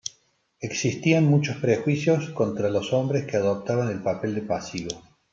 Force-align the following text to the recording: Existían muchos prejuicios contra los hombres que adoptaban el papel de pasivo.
Existían 0.59 1.25
muchos 1.25 1.57
prejuicios 1.57 2.31
contra 2.31 2.71
los 2.71 2.91
hombres 2.91 3.27
que 3.27 3.37
adoptaban 3.37 3.89
el 3.91 4.01
papel 4.01 4.33
de 4.33 4.41
pasivo. 4.41 4.99